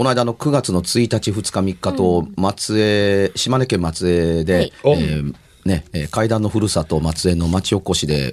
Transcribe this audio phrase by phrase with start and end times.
[0.00, 4.72] この間の9月の1日2日3日と松江、島根県松江で、はい。
[4.82, 5.34] おえー
[5.66, 8.32] ね、えー怪談のふるさと松江の町おこしで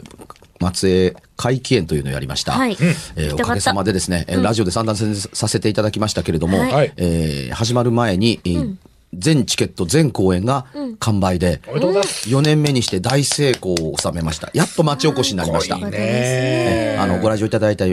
[0.62, 2.54] 松江怪奇園というのをやりました。
[2.54, 2.78] はい。
[3.18, 4.98] えーおかげさまでですね、えーラジオで散々
[5.34, 6.94] させていただきましたけれども、はい。
[6.96, 8.76] えー始まる前に、えー
[9.14, 10.68] 全チケット全公演が
[11.00, 12.30] 完売で、おめでとうございます。
[12.30, 14.50] 4年目にして大成功を収めました。
[14.54, 15.76] やっと町おこしになりました。
[15.76, 15.80] あ
[17.08, 17.88] の、ご来場いただいた、あ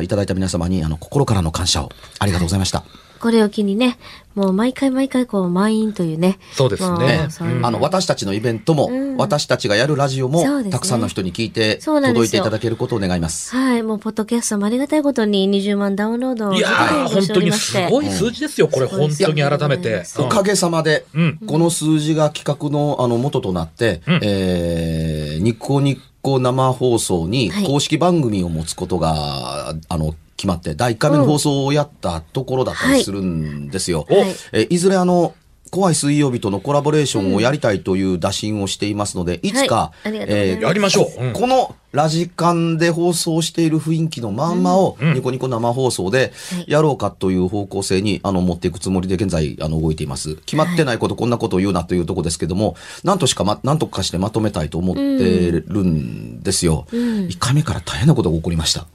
[0.00, 1.90] ーいただいた皆様に、あの、心からの感謝を。
[2.18, 2.82] ありがとうございました。
[3.20, 3.98] これを機にね、
[4.34, 6.38] もう毎回毎回こう満員というね。
[6.52, 7.28] そうですね。
[7.62, 9.16] あの、私たちのイベントも、うん。
[9.18, 13.54] 私たちがやるラジオも、たくさんの人に聞いて、届いていただけることを願います。
[13.54, 16.68] はい、もうポッドキャストもありがたいことに20万ダウンロードをいや
[17.08, 20.04] 本当にすごい数字ですよ、これ、本当に改めて。
[20.18, 21.38] おかげさまで、うん。
[21.46, 24.20] この数字が企画のあの元となって、うん。
[24.22, 27.64] えー、ニコニコ生放送にはい。
[27.64, 34.06] 公式番組を持つことが、あの、決まって、第1回目の放送をやったところだったりするんですよ。
[34.08, 34.28] おはい。
[34.52, 35.34] えーいずれあの、
[35.70, 40.08] 怖い水曜日とのコラボレーションをやりたいという打診をしていますので、いつか、はい。
[40.08, 40.62] ありがとうございます。
[40.62, 41.24] やりましょう。
[41.26, 41.32] うん。
[41.34, 45.14] このラジカンで放送している雰囲気のまんまをうん。
[45.14, 46.32] ニコニコ生放送で
[46.66, 50.36] やろうかという方向性にあの持っていくつもりで現在あの動いています。
[50.36, 56.86] 決まってないことこんなことを言うなというところですけども、なんとしかま、なんとかしてまとめたいと思ってるんですよ。
[56.90, 57.00] うん。
[57.26, 58.86] 1回目から大変なことが起こりました。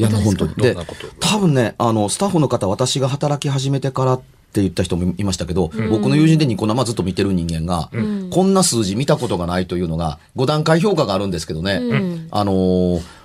[0.00, 0.54] いや、本当に。
[0.54, 0.76] で
[1.20, 4.20] 多分ね、あの、スタッフの方、私が働き始めてからっ
[4.52, 7.90] て言った人もいましたけど、僕の友人でニコ生ずっと見てる人間が、
[8.30, 12.28] こんな数字見たことがないというのが、5段階評価があるんですけどね、うん。
[12.30, 13.20] あのー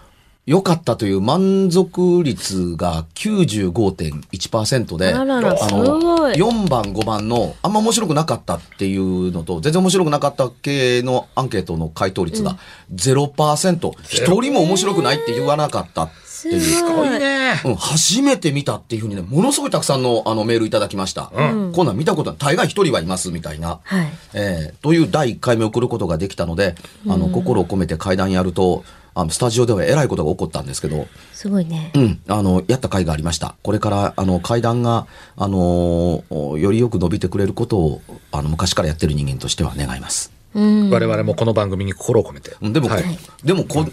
[0.46, 6.34] 良かったという満足率が95.1%で、あららすごい。
[6.34, 12.60] 4番、5番のあんま面白くなかったっていうのと、全然面白くなかった系のアンケートの回答率が
[12.94, 16.25] 0%、一、人も面白くないって言わなかったって。
[16.36, 17.62] すごいね。
[17.64, 21.32] うん、初めて見たっていうふうにね、ものすごいたくさんのあのメールいただきました。
[21.34, 22.40] うんこんなん見たことない。
[22.40, 23.80] 大概一人はいますみたいな。
[23.84, 24.08] はい。
[24.34, 26.76] えーという第1回目を送ることができたので、
[27.08, 28.84] あの、心を込めて会談やると、
[29.18, 32.00] あの、スタジオではえらいことが起こったんですけど、すごいねう。
[32.00, 33.56] ん、あの、やった回がありました。
[33.64, 35.08] これから、あの、会談が、
[35.38, 38.02] あのーよりよく伸びてくれることを、
[38.34, 40.34] あの、昔からやってる人間としては願います。
[40.54, 40.90] うん。
[40.90, 42.56] 我々もこの番組に心を込めて。
[42.62, 43.04] うんでも、はい
[43.44, 43.86] でもこ、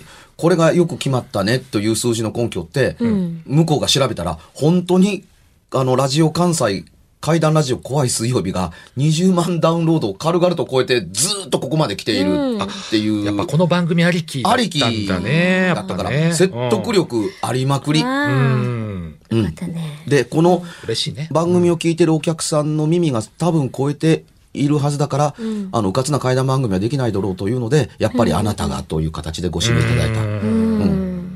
[0.42, 5.22] これがよく決まったねという数字の根拠って、ん向こうが調べたら、本当に、
[5.70, 6.84] あの、ラジオ関西、
[7.20, 13.24] 怪談ラジオ怖い水曜日が20万ダウンロードを軽々と超えてずーっとここまで来ているっていう。
[13.24, 15.66] やっぱこの番組ありきだったんありきだね。
[15.68, 16.34] やだったから、っぱね。
[16.34, 18.00] 説得力ありまくり。
[18.00, 19.14] うあん。
[19.30, 20.02] あ、よかったね。
[20.08, 21.28] で、この嬉しいね。
[21.30, 25.34] 番組を聞いてるお客さんの耳が多分超えているはずだから、
[25.72, 30.71] あの、うかつな怪談番組はできないだろうというので、やっぱりあなたがという形でご指名いただいた。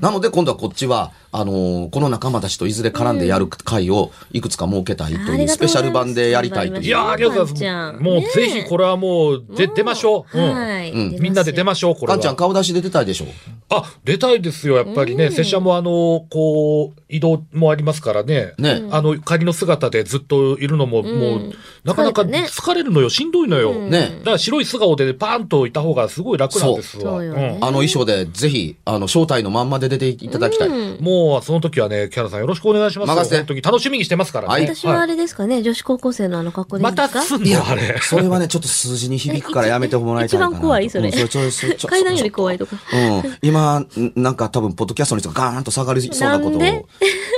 [0.07, 0.13] うん。
[0.13, 6.83] なので今度はこっちは、あのーこの仲間たちといずれ絡んでやる会をいくつか設けたいというスペシャル版でやりたいという。
[6.83, 8.03] いやーありがとうございます。
[8.03, 10.39] もうぜひこれはもう、で、出ましょう。
[10.39, 10.91] うんはい。
[10.93, 12.15] うんみんなで出ましょう、これは。
[12.15, 13.27] かんちゃん顔出しで出たいでしょ
[13.69, 15.31] あ、出たいですよ、やっぱりね。
[15.31, 18.53] 拙者もあの、こう、移動もありますからね。
[18.59, 21.53] ねあの、仮の姿でずっといるのも、もう、
[21.85, 23.73] なかなか疲れたね疲れるのよ、しんどいのよ。
[23.75, 27.03] ねだから白い素顔でパーンといた方がすごい楽なんですわ。
[27.03, 30.69] そうそうよねあの衣装でぜひ、あの、正体のまんまで出出ていただきたい。
[30.69, 33.15] うんもうその時はね、キャラさんよろしくお願いしますよ。
[33.15, 34.53] 任せて本当に楽しみにしてますからね。
[34.53, 37.21] はい私はあれですかね、女子高校生のあの格好でいいまんですか？
[37.21, 37.67] たすんの？
[37.67, 37.99] あれ。
[38.01, 40.51] それはね、ちょっと数字に響くからやめてもらいたいかな。
[40.51, 40.91] 一番怖い？
[40.91, 42.77] それうんそれちょそれちょ階段より怖いとか。
[42.93, 43.37] うん。
[43.43, 46.85] 今、んなんか多分、ポッドキャストの人がガーンと下がりそうなことを言でう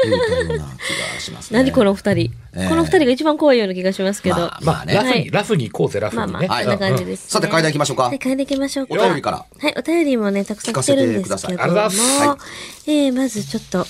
[0.04, 1.58] たような気がしますね。
[1.58, 4.36] 何この二人、ええこの二人が一番怖いような気がしますけど。
[4.36, 4.94] まあまあね。
[4.94, 6.32] ラフに、はいラフに行こうぜ、ラフにね。
[6.32, 8.04] まあまあ、こんな感じです、ねさて、階段行きましょうか。
[8.04, 8.94] はい、階段行きましょうか。
[8.94, 11.62] お便りからはい、お便りもね、たくさん来てるんですけども。
[11.62, 13.86] ありがとうございますえー、まずちょっと、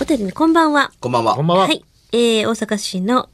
[0.00, 0.92] お便りね、こんばんは。
[1.00, 1.34] こんばんは。
[1.34, 1.64] こんばんは。
[1.64, 1.84] はい。
[2.12, 3.28] えー、大阪市の、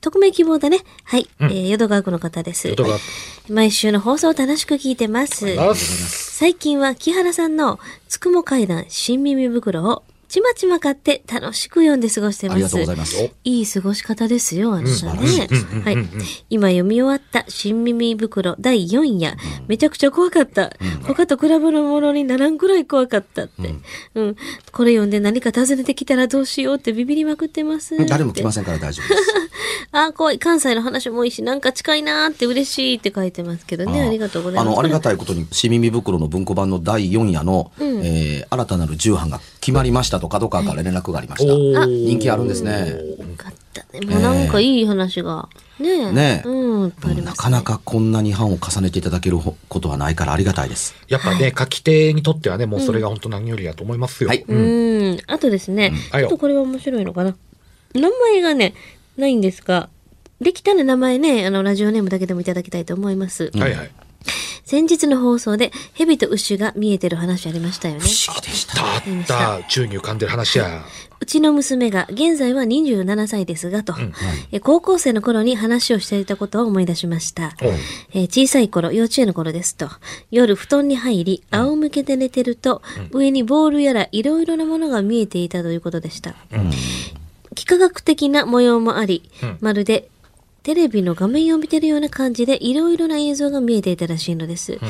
[0.00, 0.78] 匿名希望だね。
[1.04, 1.28] はい。
[1.40, 2.68] えー、淀川区の方です。
[2.68, 2.98] 淀川
[3.48, 5.60] 毎週の放送を楽しく聞いてます。
[5.60, 12.56] あす最近は木原さんのつくも階段新耳袋をちまちま買って楽しく読んで過ごしてます。
[12.56, 13.30] ありがとうございます。
[13.44, 15.48] いい過ごし方ですよ、あなたね。
[15.84, 15.96] はい。
[16.50, 19.36] 今読み終わった新耳袋第4夜。
[19.68, 20.72] めちゃくちゃ怖かった。
[21.06, 23.74] 他と比べるものにならんくらい怖かったって。
[24.14, 24.36] うん。
[24.72, 27.96] これ読んで何か尋ねてきたらどうしようってビビりまくってます。
[28.06, 28.64] 誰も来ません。
[28.64, 29.32] から大丈夫です。
[29.92, 30.38] あ、怖い。
[30.38, 34.02] 関西の話も多いし、なんか近いなーって嬉しいって書いてますけどね。
[34.02, 34.72] ありがとうございます。
[34.72, 41.86] あの、ありがたいことに、しみみ袋の文庫版の第4夜の、えー新たなる重版が決まりましたと角川から連絡がありました。
[41.86, 42.88] 人気あるんですね。
[43.18, 44.06] よかったね。
[44.06, 45.48] もうなんかいい話が。
[45.80, 46.12] ねえ。
[46.12, 47.24] ねえうん、いっぱいあります、ね。
[47.24, 50.94] なかなかこんなに版を重ねていただけることはないからありがたいです。
[51.08, 54.28] やっぱね、書き手にとってはね、もうそれが本当何よりだと思いますよ。
[54.28, 54.54] はいう
[55.14, 55.18] ん。
[55.26, 57.34] あとですね、はいよちょっとこれは面白いのかな。
[57.92, 58.72] 名前がね、
[59.16, 59.88] ないんですが、
[60.40, 63.50] できたら名前ね、あの、ラジオネームだけでもいただきたいと思います。
[63.52, 63.90] はいはい。
[64.64, 68.00] 先日の放送で、蛇と牛が見えてる話ありましたよね。
[68.00, 68.74] 不思議でした。
[68.74, 70.84] たった、宙に浮かんでる話や。
[71.18, 73.94] うちの娘が現在は27歳ですがと、
[74.52, 77.54] え高校生の頃に話をしていたことを思い出しました。
[78.12, 79.88] えー小さい頃、幼稚園の頃ですと、
[80.30, 82.82] 夜布団に入り、仰向けで寝てると、
[83.12, 86.34] 上にボールやらいろいろなものが見えていたということでした。
[87.58, 89.22] 幾何学的な模様もあり、
[89.60, 90.08] まるで
[90.66, 94.80] テレビの画面を見てるような感じでいろいろな映像が見えていたらしいのです。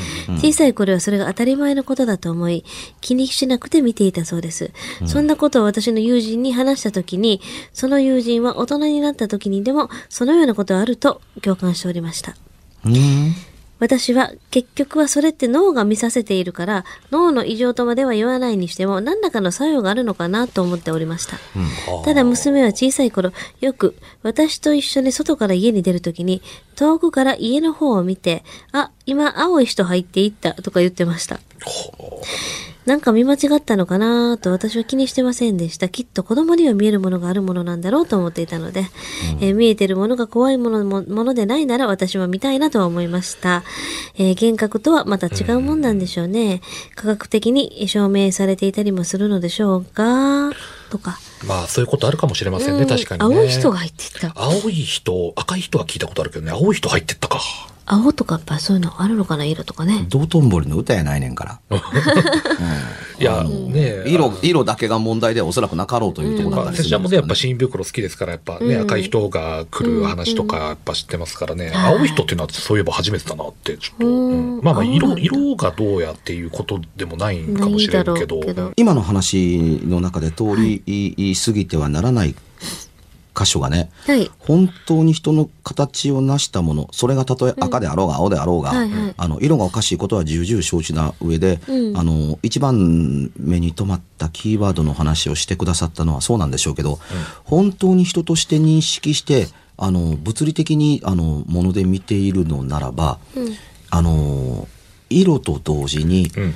[0.40, 2.64] 小さい頃はそれが当たり前のことだと思い、
[3.02, 4.70] 気にしなくて見ていたそうです。
[5.04, 7.42] そんなことを私の友人に話した時に、
[7.74, 12.34] その友人は大人になった時にでも、そのようなことがあると共感しておりました。
[12.86, 13.34] うん。
[13.78, 21.36] 私は結局はそれって脳が見させているから脳の異常とまでは言わないにしても何らかの作用があるのかなと思っておりました、
[22.04, 26.42] ただ娘は小さい頃よく私と一緒に外から家に出るときに
[26.74, 31.40] 遠くから家の方を見てあ今青い人入っていったとか言ってました
[32.86, 35.88] なんか見間違ったのかなと私は気にしてませんでした。
[35.88, 38.86] きっと子供には見えるものがあるものなんだろうと思っていたので、
[39.40, 43.64] えー見えてるものが怖いものもものでないなら私は見たいなとは思いました。
[44.14, 46.60] えー幻覚とはまた違うもんなんでしょうね。
[46.94, 50.52] 科学的に証明されていたりもするのでしょうか？
[50.88, 51.18] とか。
[51.44, 53.36] まあ、そういうことあるかもしれませんね、うん確かにね。
[53.36, 54.32] 青い人が入っていった。
[54.36, 57.40] 青い人、赤い人は聞いたことあるけどね、青い人入ってったか。
[57.86, 60.06] 青とかやっぱそういうのあるのかな色とかね。
[60.08, 61.78] 道頓堀の歌やないねんから。
[63.18, 67.34] いや、ね色、色だけが問題ではおそらくなかろうというところだったりす拙者もね、やっぱ。
[67.36, 74.56] 新袋好きですから、やっぱね、赤い人が来る話とか、やっぱ知ってますからね、はい青い人っていうのはそういえば初めてだなって、ちょっと、うん。
[74.56, 74.64] うん。
[74.64, 78.40] まあまあ、色、色がどうやっていうことでもないんかもしれんけど。
[78.76, 82.34] 今の話の中で通り過ぎてはならない
[83.36, 84.30] 箇所がね、はい。
[84.38, 89.14] 本当に人の形を成したものそれがたとえ赤であろうが青であろうが、はいはい。
[89.16, 91.96] あの色がおかしいことは重々承知な上で、うん。
[91.98, 96.98] あの一番目に留まったキーワードの話をしてくださったのはそうなんでしょうけど、
[97.44, 103.18] 本当に人として認識してあの物理的にあのもので見ているのならば、
[103.90, 104.66] あの
[105.10, 106.54] 色と同時に、うん。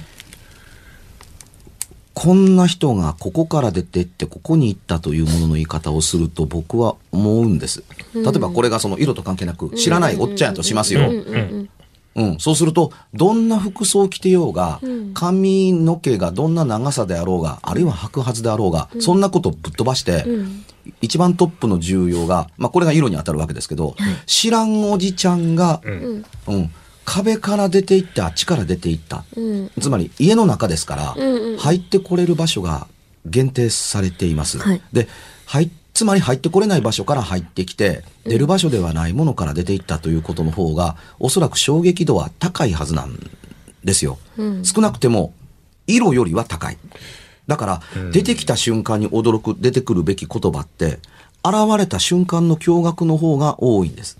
[2.23, 7.83] こんな人がここから出てってここに行ったというものの言い方をすると僕は思うんです。
[8.13, 11.09] 例えばこれがその色と関係なく知らないおっちゃんやとしますよ。
[11.09, 15.15] うんそうするとどんな服装を着てようが、ん。
[15.15, 20.65] 髪の毛がどんな長さであろうがあるいは白髪であろうが、そんなことをぶっ飛ばして、うん。
[21.01, 23.97] 一番トップの重要が、まあ、これが色に当たるわけですけど、
[24.27, 26.71] 知らんおじちゃんが、うん。
[27.19, 29.25] うん、壁から出て行ってあっちから出て行った。
[29.37, 32.87] うんつまり家の中ですから、うんうん入ってこれる場所が
[33.27, 34.59] 限定されています。
[34.59, 35.09] はいで
[35.47, 43.19] 入つまり入ってこれない場所から入ってきて出る場所ではないものから出ていったということの方がおそらく衝撃度は高いはずなん
[43.85, 44.19] ですよ。
[44.39, 45.35] うん少なくても
[45.87, 46.79] 色よりは高い。
[47.47, 51.01] だから、出てきた瞬間に驚く出てくるべき言葉って
[51.45, 54.19] 現れた瞬間の驚愕の方が多いんです。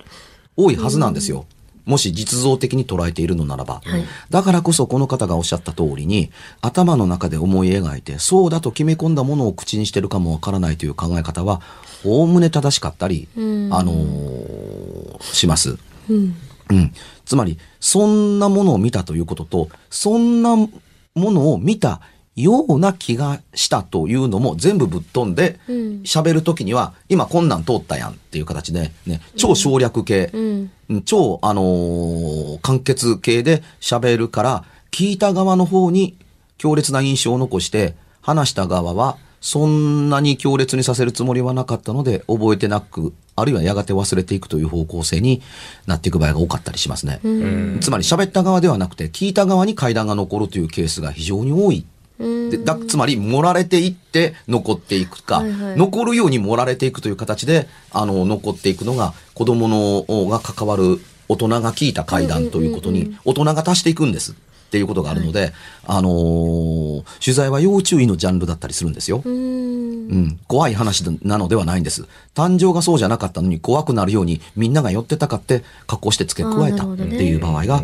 [0.57, 1.47] 多いはずなんですよ。
[1.85, 11.61] もし実像的に捉えているのならば、はいだからこそこの方がおっしゃった通りに頭の中で思い描いてそうだと決め込んだものを口にしてるかもわからないという考え方は
[12.05, 15.79] おおむね正しかったり、うんあのーします。
[16.09, 16.35] うん。
[16.71, 16.93] うん、
[17.25, 20.69] つまりそんなものを見たということとそんなも
[21.17, 22.01] のを見た
[22.43, 30.71] ような気がしたというのも全部ぶっ飛んでうん喋る時には今こんなん通ったやんっていう形で、ね、超省略系、うん。
[30.89, 36.17] うん超、あのー簡潔系で喋るから聞いた側の方に
[36.59, 45.41] 強烈な印象を残して話した側はそんなに強烈にさせるつもりはなかったので覚えてなくあるいはやがて忘れていくという方向性に
[45.87, 47.21] なっていく場合が多かったりしますね。
[47.25, 51.87] うんつまり喋った側ではなくて聞いた側に階段が残るというケースが非常に多い。
[52.21, 64.35] うんでだつまり盛られていって残っていくか、はいはい残るように盛られていくという形であの残っていくのが子供のが関わる大人が聞いた階段ということに大人が足していくんですっ
[64.71, 65.53] ていうことがあるので、
[65.85, 69.21] あのー取材は要注意のジャンルだったりするんですよ。
[69.25, 69.33] うん。
[69.33, 72.07] うん、怖い話なのではないんです。
[72.35, 77.83] 誕生がそうじゃなかったのに怖くなるようにみんなが寄ってたかって格好して付け加えたっていう場合が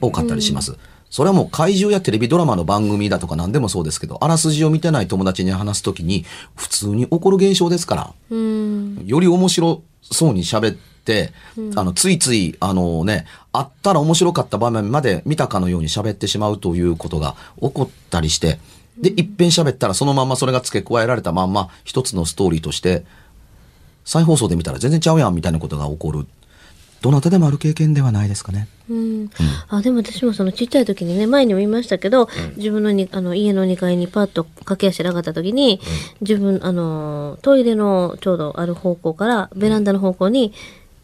[0.00, 0.76] 多かったりします。
[1.10, 6.24] それはもう怪獣やテレビドラマの番組だとか何でもそうですけど、あらすじを見てない友達に話すときに
[6.56, 9.06] 普通に起こる現象ですから、うん。
[9.06, 11.32] より面白そうに喋って、
[11.76, 18.58] あの、ついつい、あのね、あったら面白かった場面まで見たかのように喋ってしまうということが起こったりして、
[18.98, 23.04] で、一遍喋ったらそのまんまそれが付け加えられたまんま一つのストーリーとして、
[24.04, 26.26] 再放送で見たら全然ちゃうやんみたいなことが起こる。
[27.06, 28.66] どなたでもある経験ではないですかね。
[28.90, 29.30] うん、
[29.68, 35.80] あでも私もそのちっちゃい時にね前にも言いましたけど、自分のにあの家の2階にパッと駆け足で上がった時に、
[36.20, 40.52] 自分あのトイレのちょうどある方向からベランダの方向に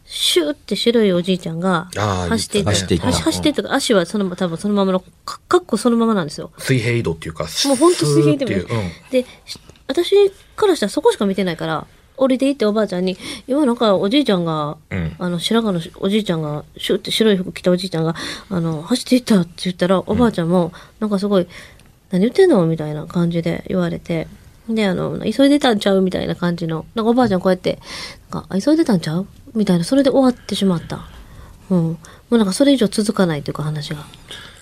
[0.03, 2.71] シューって白いおじいちゃんが走っていった。
[2.71, 3.05] 走っていった。
[3.07, 3.63] 走走っていった。
[3.63, 6.51] か足はその多分そのままのかかっこそのままなんですよ。
[6.57, 8.91] 水平移動っていうかもうほんと水平でもスーっていう、うん。
[9.11, 9.57] でし
[9.87, 13.17] 私からしたらそこしか見てないから降りていっておばあちゃんに
[13.47, 18.15] 今なんかおじいちゃんが、うんあの白髪のおじいちゃんがシュッて白い服着たおじいちゃんが
[18.49, 21.47] あの走っていったって言ったらおばあちゃんもなんかすごい
[22.11, 24.27] 「何言ってんの?」みたいな感じで言われて
[24.69, 27.79] であの急いでたんちゃうみたいな感じのなんかおばあちゃんこうやって
[28.31, 31.07] なんかあ急いでたんちゃうみたいなそれで終わってしまった。
[31.69, 31.97] うん、も
[32.31, 34.05] うなんかそれ以上続かないというか話が。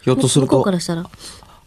[0.03, 1.09] ひょっとするとか、らしたら、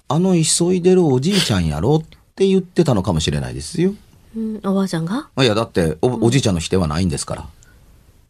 [0.09, 2.03] あの急いでるおじいちゃんやろっ
[2.35, 3.95] て言ってたのかもしれないですよ。
[4.37, 5.29] うん、おばあちゃんが？
[5.39, 7.47] いや、だってお、おじいちゃんの否定はないんですから。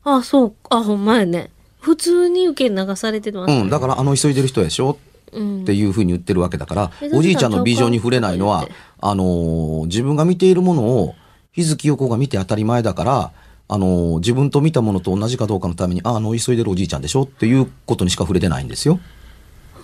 [0.04, 1.50] あ、そう、あ、ほんまやね。
[1.80, 4.98] 普通に受け流されてます、うん、だからあの急いでる人でしょ？
[5.32, 5.62] うん。
[5.62, 8.66] っていうふうに言ってるわけだから、えおじいちゃんのビジョンに触れないのは
[9.00, 11.14] あのー自分が見ているものを、
[11.52, 13.32] 日月横が見て当たり前だから、
[13.68, 17.22] あのー自分と見たものと同じかどうかのために、ああの、急いでるおじいちゃんでしょ？
[17.22, 19.00] っていうことにしか触れてないんですよ。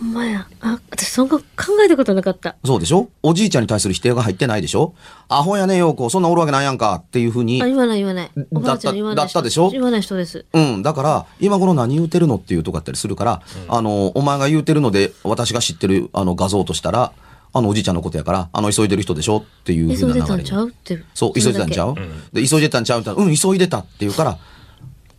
[0.01, 0.47] ほんまや。
[0.63, 1.45] あ、私そんな考
[1.85, 2.57] えたことなかった。
[2.65, 3.11] そうでしょ？
[3.23, 4.95] おじいちゃんに対する否定が入ってないでしょ？
[5.29, 7.67] アホやね、ようこ、そんなんおるわけないやんかっていうふうにあ、。
[7.67, 8.31] 言わない言わない。
[8.51, 9.35] おばあちゃん言わない人。
[9.35, 9.69] だったでしょ？
[9.71, 10.47] 言わない人です。
[10.55, 10.83] うん。
[10.83, 17.13] だから、今頃何言うてるのっていうとこあったりするから、あの、お前が言うてるので、私が知ってるあの画像としたら、
[17.53, 19.39] あのおじいちゃんのことやから、あの急いでる人でしょ？
[19.39, 20.69] っていうふうな流れに急いでたんちゃう？
[20.71, 21.05] って。
[21.13, 21.95] そう、急いでたんちゃう、
[22.33, 23.03] で、急いでたんちゃう？
[23.05, 24.39] うん、急いでたって言うから、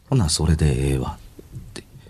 [0.09, 1.17] ほな、それでええわ。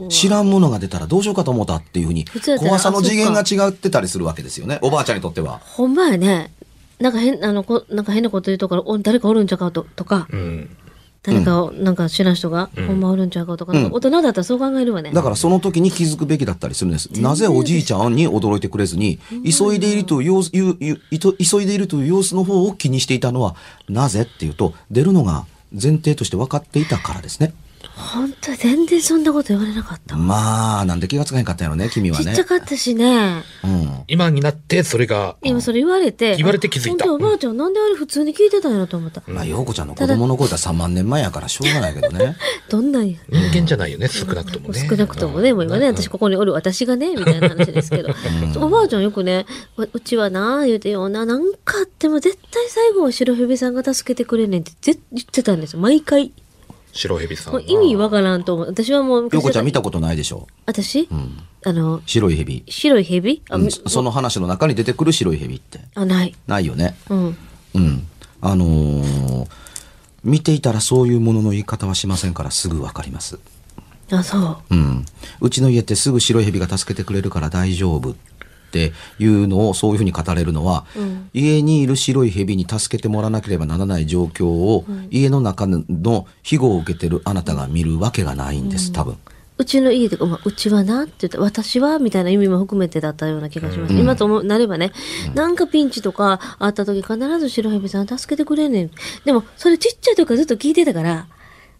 [0.09, 2.25] 知らんものが出たらどうしようかと思ったっていうふうに、
[2.59, 4.79] 怖さの次元が違ってたりするわけですよね。
[4.81, 5.59] おばあちゃんにとっては。
[5.59, 6.51] ほんまやね。
[6.99, 10.69] なんか変、あの、こなんか変なこと言うとから、お誰かおるんちゃうかととか、うん
[11.23, 15.11] 誰かを、なんか知らん人が、ほんまおるんちゃうかとか、なんか大人だったらそう考えるわね。
[15.11, 17.09] だからその時に気づくべきだったりするんです。
[17.21, 23.55] なぜおじいちゃんに驚いてくれずに、急いでいるという様子、急いでいるという様子の方を気にしていたのは、
[23.87, 27.53] なぜっていうと、出るのが前提として分かっていたからですね。
[28.01, 30.17] 本当全然そんなこと言われなかった。
[30.17, 32.45] まあ、なんで気がつかへんかったんやろね、君はねちっちゃ。
[32.45, 33.43] かったしね。
[33.63, 34.03] うん。
[34.07, 36.35] 今になってそれが今それ言われて。
[36.35, 39.21] 言われて気づいたあ本当おばあちゃん、なんであれ普通に聞いてたんやろと思った。
[39.27, 42.35] まあ、陽子ちゃんの子供の声だ3万年前やからしょうがないけどね。
[42.69, 43.17] どんなんや。
[43.29, 48.09] 人間じゃないよね少なくともね少なくともね、もう今ね、私ここにおる私がね、みたいな話ですけど。
[48.57, 49.45] おばあちゃんよくね、
[49.77, 56.31] ううちはな、言うてよな、なんかあっても絶対最後は白蛇さんが助けてくれんねんってぜ言ってたんですよ、毎回。
[56.93, 58.67] 白蛇さんはもう意味わからんと思う。
[58.67, 60.47] 私はもう昔陽子ちゃん見たことないでしょ？
[60.65, 61.07] 私、
[61.65, 62.63] あの、白い蛇。
[62.67, 63.41] 白い蛇？
[63.49, 65.79] あ、うんみその話の中に出てくる白い蛇って。
[65.95, 66.35] あ、ない。
[66.47, 66.95] ないよね。
[67.09, 67.37] うん。
[67.75, 68.07] うん。
[68.41, 69.47] あのー
[70.23, 73.39] 見ていたらそういうものの言い方はしませんからすぐわかります。
[74.11, 74.57] あ、そう。
[74.69, 75.05] うん。
[75.39, 78.19] うちの家ってすぐ白い蛇が助けてくれるから大丈夫って
[78.79, 85.83] いうのをそういうふうに語れるのは、うん家にいる白い蛇に助けてもらわなければならない状況を、家の中の
[86.43, 89.13] 庇護を受けてるあなたが見るわけがないんです、多分。
[89.13, 89.17] う
[89.61, 93.93] うちの家とか、まあ、うちはなって言った私はみたいな意味も含めてだったような気がします。
[93.93, 94.91] 今ともなればね、
[95.35, 98.91] なんかピンチとかあった時必ず白蛇さん助けてくれんねん。
[99.23, 101.27] でも、それちっちゃい時からずっと聞いてたから、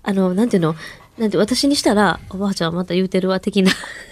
[0.04, 0.76] あの、なんていうの、
[1.18, 3.72] なんて私にしたら、おばあちゃんはまた言うてるわ、的な。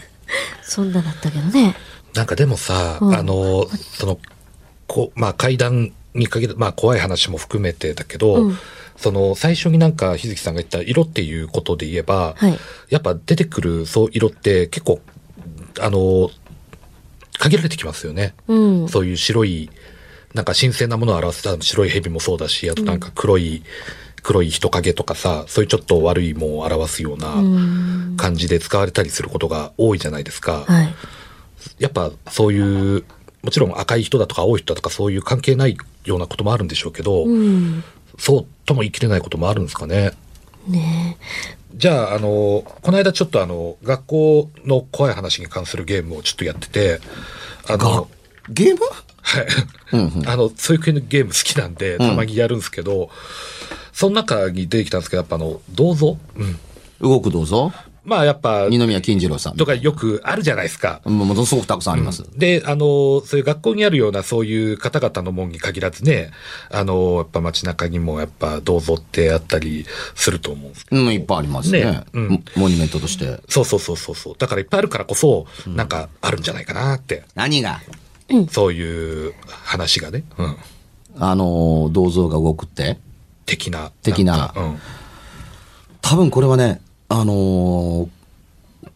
[0.64, 1.76] そんなだったけどね。
[2.14, 4.20] なんかでもさ、うんあの、その、
[4.88, 8.58] こう、まあ階段に限る、まあ怖い話も含めてだけど、うん
[9.00, 12.58] その最初になんか日月さんが言った色っていうことで言えば、はい
[12.90, 15.00] やっぱ出てくるそう色って結構、
[15.80, 16.30] あの、
[17.40, 18.34] 限られてきますよね。
[18.48, 18.90] うん。
[18.90, 19.70] そういう白い、
[20.34, 23.64] なんか新鮮なものを表すた白い蛇もそうだし、あとなんか黒い、
[24.22, 30.66] 黒い人影とかさ、そういうちょっと悪いものを表すよううなん感じで使われたりすることが多いじゃないですか。
[30.68, 30.94] はい。
[31.80, 33.04] やっぱそういう、
[33.42, 37.84] もちろん赤い人だとか青い人だとかそういう関係ないようなこともあるんでしょうけど、うん。
[38.18, 40.12] そうとも言い切れないこともあるんですかね。
[40.68, 41.18] ね
[41.76, 47.00] じゃあ、あの、この間ちょっとあの、学校の怖い話に関するゲームをちょっとやってて、
[47.68, 48.10] あの、
[48.50, 48.80] ゲーム？
[49.22, 49.48] はい。
[49.94, 53.10] うんうん あの、そういう系のゲーム好きなんで、たまにやるんですけど、
[53.94, 56.18] その中に出てきたんですけど、やっぱあの、銅像？
[56.36, 56.60] うん。
[57.02, 57.72] 動くどうぞ。
[58.10, 59.56] まあやっぱ、二宮金次郎さん。
[59.56, 61.02] とかよくあるじゃないですか。
[61.06, 62.26] ものすごくたくさんあります。
[62.36, 66.32] で、あの、そういう学校にあるようなそういう方々の門に限らずね、
[66.72, 69.86] あの、やっぱ街中にもやっぱ銅像ってあったり
[70.16, 71.84] すると思うんですけどうん、いっぱいありますね。
[71.86, 73.40] ねうんモモニュメントとして。
[73.48, 74.36] そうそうそうそうそう。
[74.38, 77.80] だからいっぱいあるからこそ、なんかあるんじゃないかなって、何が？
[78.52, 80.58] そういう話がね、うん。
[81.20, 82.98] あのー、銅像が動くって？
[83.46, 83.92] 的な。
[84.04, 84.80] 的なうん。
[86.02, 88.10] 多分これはね、あのー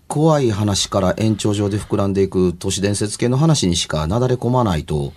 [0.07, 5.11] 怖い話から延長上で膨らんでいく都市伝説系の話にしかなだれ込まないと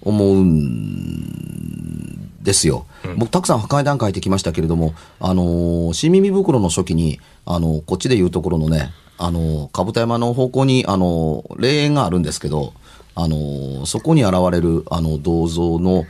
[0.00, 2.86] 思うんですよ。
[3.18, 12.72] 僕たくさん破壊談書いてきましたけれども、あのー新耳袋の初期に、あのこっちでいうところのね、あのかぶた山の方向に、あの霊園があるんですけど、
[13.14, 16.06] あのそこに現れる、あの、銅像の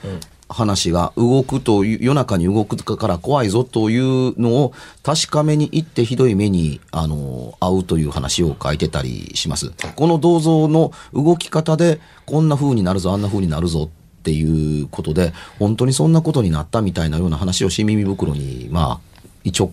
[0.48, 9.72] 話が動くという、夜中に動くから怖いぞというのを確かめに行ってひどい目に、あの、遭うという話を書いてたりします。
[9.96, 19.72] この銅像の動き方で、こんな風になるぞ、あんな風になるぞっていうことで、本当にそんなことになったみたいなような話を新耳袋に、まあ、一応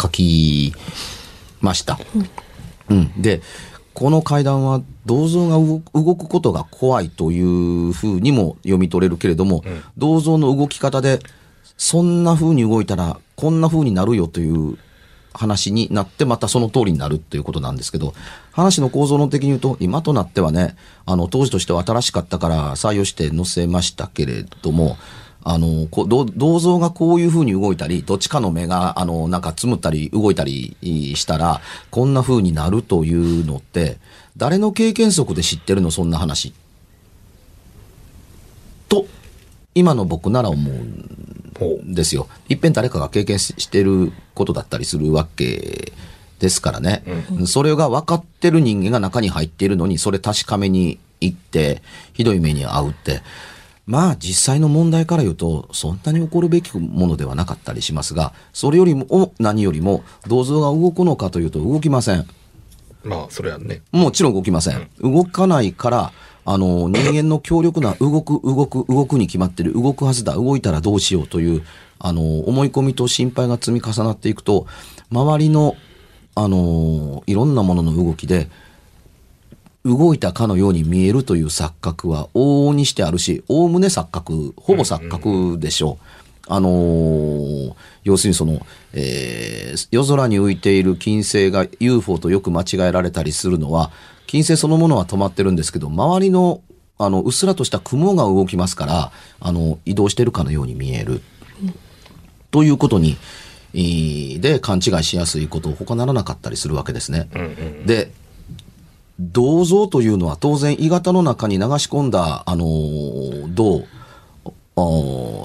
[0.00, 0.72] 書き
[1.60, 1.98] ました。
[2.90, 3.40] うん、で
[3.94, 5.54] この階段は銅像が
[5.94, 9.64] 動くことが怖いというふうにも読み取れるけれども、
[9.96, 11.20] 銅像の動き方で
[11.76, 14.78] そんなふうに動いたらこんなふうになるよという
[15.32, 18.14] 話になってまたその通りになるということなんですけど
[18.52, 20.76] 話の構造論的に言うと今となってはね
[21.06, 24.96] あの当時としては新しかったから採用して載せましたけれども
[25.44, 30.76] あの、こう銅銅像がこういう風に動いたり、どっちかの目が、あの、なんかつむったり動いたり
[31.14, 33.98] したら、こんな風になるというのって、
[34.36, 36.54] 誰の経験則で知ってるの、そんな話。
[38.88, 39.06] と、
[39.74, 41.24] 今の僕なら思うん
[41.58, 42.26] ほですよ。
[42.48, 45.92] いっぺん誰かが経験ししてることだったりするわけ
[46.38, 47.04] ですからね。
[47.46, 53.22] それが分かってる人間が中に入っているのに、それ確かめに行って、ひどい目に遭うって。
[53.86, 62.26] まあ実際の問題から言うと、そんなに起こるべきものではなかったりしますが、それよりも、何よりも、銅像が動くのかというと動きません。
[63.02, 63.82] まあ、それはね。
[63.92, 64.88] もちろん動きません。
[65.00, 66.12] 動かないから、
[66.46, 71.62] あの、人間の強力な動く、動く、動くに決まってる、動くはずだ、動いたらどうしようという、
[71.98, 74.66] あの、思い込みと心配が積み重なっていくと、
[75.10, 75.76] 周りの、
[76.34, 78.48] あの、いろんなものの動きで、
[79.84, 86.04] 動いたかのように見えるという錯覚は往々にしてあるし、おおむね錯覚、ほぼ錯覚でしょう。
[86.46, 93.90] あのー要するにその、えー夜空に浮いている金星が UFO とよく間違えられたりするのは、
[94.26, 96.62] 金星そのものは止まってるんですけど、周りの、
[96.98, 101.20] あの、うっすらとした雲が動きますから、あの、移動してるかのように見える。
[102.50, 103.16] ということに、
[103.74, 107.28] えーで、勘違いしやすいこと、他ならなかったりするわけですね。
[107.86, 108.12] で、
[109.20, 113.84] 銅像というのは当然鋳型の中に流し込んだ、あのー銅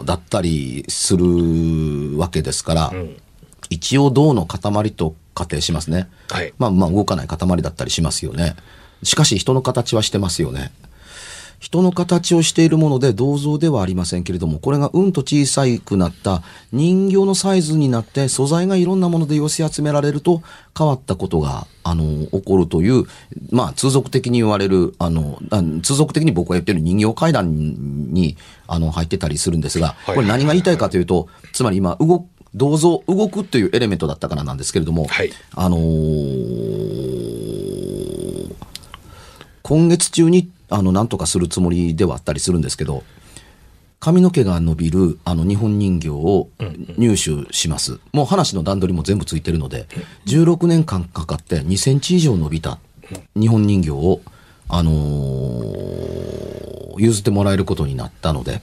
[0.05, 2.93] だったりするわけですから、
[3.69, 6.09] 一応銅の塊と仮定しますね。
[6.29, 6.53] はい。
[6.57, 8.55] まあまあ動かない塊だったりしますよね。
[9.03, 10.71] しかし人の形はしてますよね。
[11.59, 16.41] 人の形をしているもので銅像ではありませんけれども、これがうんと小さくなった
[16.71, 20.41] 人形のサイズになって素材がいろんなもので寄せ集められると
[20.77, 23.03] 変わったことが、あの、起こるという、
[23.51, 30.15] まあ通俗的に言われる、あの、あ通俗的に僕が言ってる人形階段に、あの、入ってたりするんですが、はい。
[30.15, 35.31] これ何が言いたいかというと、つまり今、動く、銅像、動くというエレメントだったからなんですけれども、はい。
[35.55, 36.99] あのー
[39.61, 43.03] 今月中に、あの、なんとかするつもりではあったりするんですけど、
[43.99, 46.47] 髪の毛が伸びる、あの、日本人形を
[46.97, 47.99] 入手します。
[48.13, 49.87] もう話の段取りも全部ついてるので、
[50.25, 52.79] 16年間かかって2センチ以上伸びた
[53.35, 54.21] 日本人形を、
[54.69, 55.89] あのー
[56.99, 58.61] 譲ってもらえることになったので、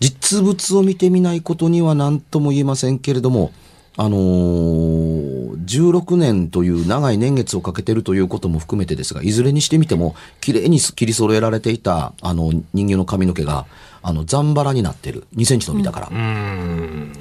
[0.00, 3.52] 実物を見てみないことには何とも言えませんけれども、
[3.96, 13.66] あのー16年という長い年月をかけてるということも含めてですが、いずれにしてみても、綺麗に切り揃えられていた、あの、人形の髪の毛が、
[14.02, 15.24] あの、ザンバラになってる。
[15.36, 16.08] 2センチ伸びたから。
[16.10, 17.12] うん。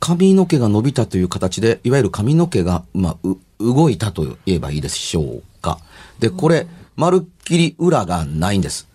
[0.00, 5.78] 髪の毛が伸びたという形で、いわゆる髪の毛が、まあ、う動いたと言えばいいでしょうか。
[6.18, 8.88] で、これ、まるっきり裏がないんです。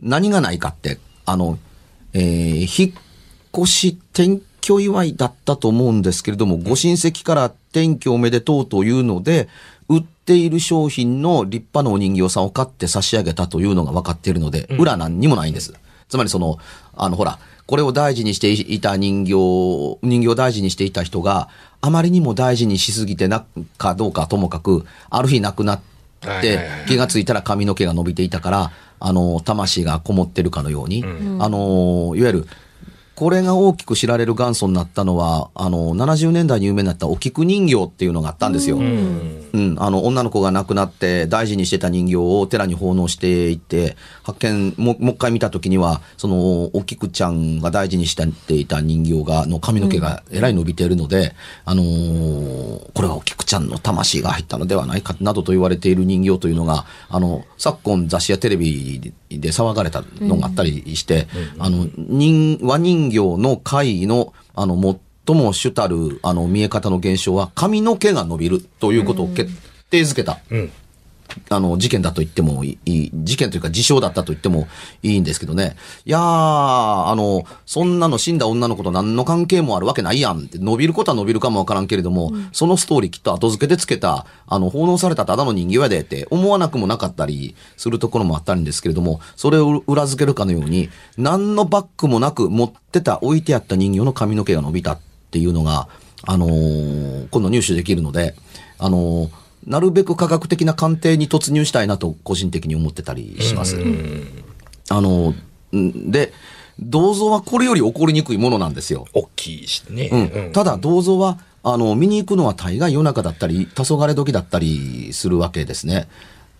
[0.00, 1.58] 何がないかって、あの、
[2.12, 3.00] えー引っ
[3.56, 9.48] 越し転居祝いだったと思うんですけれども、ご親戚から転居おめでとうというので、
[9.88, 15.74] 売っている商品の立派なお人形さんを買って差し上げたというのが分かっているので、裏何にもないんです。
[16.08, 16.58] つまりその、
[16.96, 21.48] あの、ほら、これを大事にしていた人形、人形を大事にしていた人が
[21.80, 23.44] あまりにも大事にしすぎてな、
[23.78, 25.80] かどうかともかく、ある日亡くなっ
[26.28, 31.04] はいて気がついたら髪の毛が伸びていたから、あの、魂がこもってるかのように、
[31.38, 32.46] あの、いわゆる、
[33.20, 38.78] これが大きく知られる元祖になったのは、あの、70年代に有名になったお菊人形っていうのがあったんですよ。
[38.78, 51.34] うん、あの、女の子が亡くなって大事にしてた人形を寺に奉納していって、発見、もうもう一回見た時には、その、お菊ちゃんが大事にしていた人形が、の髪の毛がえらい伸びているので、
[51.66, 52.60] あのー
[52.94, 61.28] これはお菊ちゃんの魂が入ったのではないか、などと言われている人形というのが、あの、昨今雑誌やテレビで騒がれたのがあったりして、
[61.58, 69.50] あの、人、和人形業の会の、あの、最も主たる、あの、見え方の現象は、髪の毛が伸びるということを決
[69.90, 70.38] 定づけた。
[70.50, 70.72] うん。
[71.48, 74.68] あの、事件だと言ってもいい、事件というか事象だったと言っても
[75.02, 75.76] いいんですけどね。
[76.04, 94.98] いやー、あの、そんなの死んだ女の子と何の関係もあるわけないやんって、伸びることは伸びるかもわからんけれども、そのストーリーきっと後付けでつけた、あの、奉納されたただの人形やでって思わなくもなかったりするところもあったんですけれども、それを裏付けるかのように、何のバックもなく持ってた、置いてあった人形の髪の毛が伸びたっ
[95.30, 95.88] ていうのが、
[96.26, 98.34] あのー今度入手できるので、
[98.78, 99.30] あのー
[99.70, 103.78] なるべく科学的な鑑定に突入したいなと個人的に思ってたりします。
[104.88, 105.32] あの、
[105.72, 106.32] んで、
[106.80, 109.06] 銅像はこれより起こりにくいものなんですよ。
[109.14, 110.10] 大きいしね。
[110.12, 110.52] うん。
[110.52, 116.08] ただ銅像は、あの、見に行くのは大概夜中だったり、黄昏時だったりするわけですね。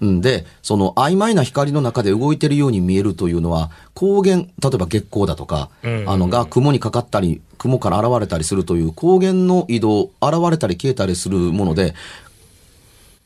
[0.00, 11.94] うんで、その曖昧な光の中で動いてるように見えるというのは、光源、例えば月光だとか、あの、が雲にかかったり、雲から現れたりするという光源の移動、現れたり消えたりするもので、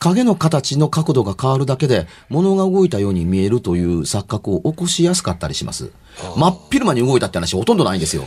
[0.04, 5.90] 影の形の角度が変わるだけで物が動いたように見えるという錯覚を起こしやすかったりします。
[6.36, 8.24] 真っ昼間に動いたって話ほとんどないんですよ。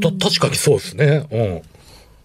[0.00, 1.62] た確かにそうですね。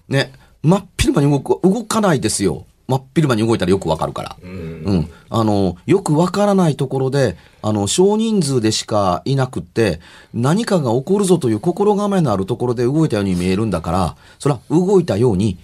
[0.07, 0.31] ね。
[0.63, 2.65] 真っ昼間に動く、動かないですよ。
[2.87, 4.37] 真っ昼間に動いたらよくわかるから。
[4.41, 5.09] うん。
[5.29, 9.99] あの、よくわからないところで、あの、少人数でしかいなくって、
[10.33, 15.57] 何かが起こるぞという心構えのあるところで動いたように見えるんだから、それは動いたように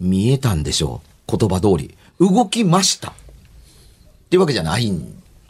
[0.00, 1.36] 見えたんでしょう。
[1.36, 1.94] 言葉通り。
[2.20, 3.10] 動きました。
[3.10, 3.14] っ
[4.30, 4.92] ていうわけじゃない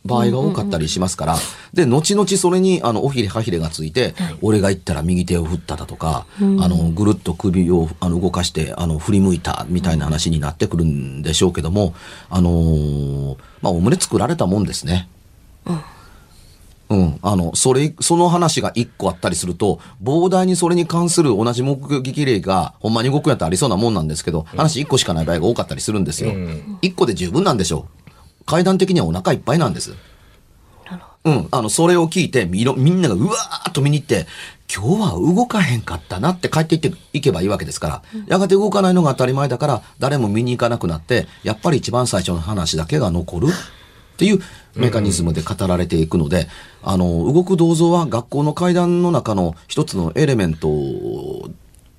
[0.05, 1.37] 場合が多かったりしますから、
[1.75, 11.95] で、後々それに、あの、おひれはひれがついて、俺が行ったら右手を振っただとか、あの、ぐるっと首をあの動かして、あの、振り向いたみたいな話になってくるんでしょうけども、
[12.31, 15.09] あのーまあ、お胸作られたもんですね。
[15.67, 15.81] うん。
[17.23, 26.33] あの、それ、その話が一個あったりすると、膨大にそれに関する同じ目撃例が、ほんまに動くんやったらありそうなもんなんですけど、話一個しかない場合が多かったりするんですよ。
[26.81, 27.87] 一個で十分なんでしょ
[28.41, 28.45] う。
[28.47, 29.95] 階段的にはお腹いっぱいなんです。
[31.25, 31.49] うん。
[31.51, 34.27] あの、それを聞いて、みろみんながうわーっと見に行って、
[34.75, 43.49] 今日は動かへんかったなって帰っていっていけばいいわけですから、やがて動かないのが当たり前だから、誰も見に行かなくなって、やっぱり一番最初の話だけが残る
[44.19, 44.41] っていう
[44.75, 46.49] メカニズムで語られていくので、
[46.83, 51.49] あの、動く銅像は学校の階段の中の一つのエレメント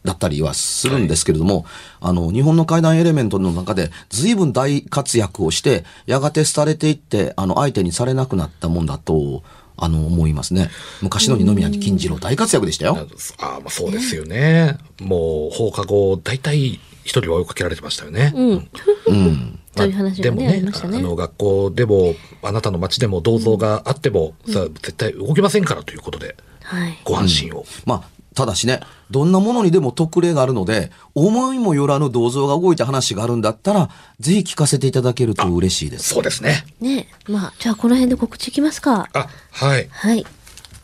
[0.04, 1.66] だったりはするんですけれども、
[2.02, 9.42] あの、日本の階段エレメントの中で随分大活躍をして、やがて廃れていって、あの、相手にされなくなったもんだと、
[9.78, 10.70] あの、思いますね。
[11.02, 12.98] 昔の二宮金次郎大活躍でしたよ。
[13.38, 14.78] ああ、まあそうですよね。
[15.00, 18.34] もう放課後、大体一人は追いかけられてましたよね。
[18.36, 18.70] うん。
[19.08, 19.59] うん。
[19.84, 20.98] そういう話がね、でもねありましたね。
[20.98, 26.98] あの学校でもあなたの町でも銅像があっても、さ絶対動きませんからということではい。
[27.04, 33.89] ご安心を、まあ、ただしね、どんなものにでも特例があるので、思いもよらぬ銅像が動いた話があるんだったら、
[34.20, 36.10] ぜひ聞かせていただけると嬉しいです。
[36.10, 36.63] そうですね。
[36.80, 37.32] ねえ。
[37.32, 39.10] まあ、じゃあこの辺で告知いきますか。
[39.13, 39.88] あ、はい。
[39.89, 40.26] はい。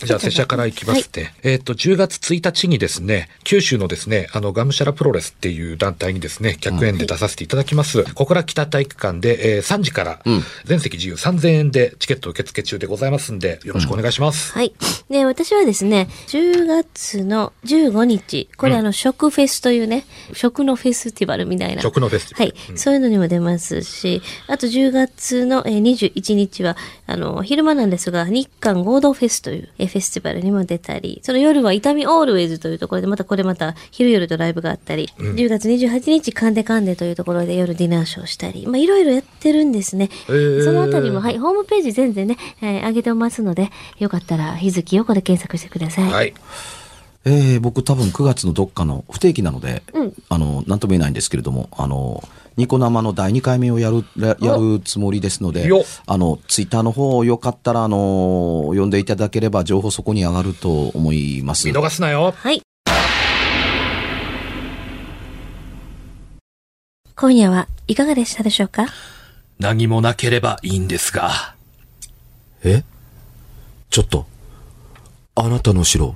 [0.04, 1.34] じゃあ、拙者からいきますね。
[1.44, 8.04] えっ、と、10月1日にですね、九州のですね、あの、ガムシャラプロレスっていう団体にですね、100円で出させていただきます。
[8.14, 10.20] 小倉北体育館で、えー3時から、
[10.66, 14.54] 全席自由3000円でチケット受付中でございますんで、よろしくお願いします。
[14.54, 14.74] はい。
[15.10, 21.82] で、私はですね、10月の15日、これあの、食フェスというね、食のフェスティバルみたいな。
[21.82, 22.78] 食のフェスティバルはい。
[22.78, 26.78] そういうのにも出ますし、あと10月のえー21日は、
[27.08, 40.10] あの、昼間なんですが、日韓合同フェスというえーフェスティバルにも出たり、その夜は痛みオールウェイズというところで、またこれまた昼夜とライブがあったり、10月28日、カンデカンデというところで夜ディナーショーしたり、まあいろいろやってるんですね。
[40.28, 46.12] ーそのあたりも、はい、ホームページ全然ね、えー上げてますので、よかったら日月横で検索してください。
[46.12, 46.34] はい。
[47.28, 49.82] えー僕多分9月のどっかの不定期なので、
[50.30, 52.24] あの、なんとも言えないんですけれども、あの、
[52.56, 61.74] ニコ生の第2回目をやる、ややるつもりですのでよ、あの、ツイッターの方よかったら、あの、読んでいただければ情報そこに上がると思います見。
[61.74, 62.32] 逃すなよ。
[62.38, 62.62] はい。
[67.16, 68.86] 今夜はいかがでしたでしょうか？
[69.58, 71.56] 何もなければいいんですが。
[72.64, 72.84] え？
[73.90, 74.26] ちょっと、
[75.36, 76.16] あなたの城、